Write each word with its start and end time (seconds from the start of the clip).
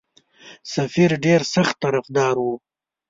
سفیر 0.73 1.11
ډېر 1.25 1.41
سخت 1.53 1.75
طرفدار 1.83 2.35
وو. 2.39 2.55